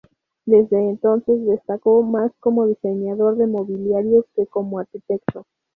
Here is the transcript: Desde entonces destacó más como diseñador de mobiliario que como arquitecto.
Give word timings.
Desde 0.47 0.77
entonces 0.89 1.45
destacó 1.45 2.01
más 2.01 2.31
como 2.39 2.65
diseñador 2.65 3.35
de 3.37 3.45
mobiliario 3.45 4.25
que 4.35 4.47
como 4.47 4.79
arquitecto. 4.79 5.45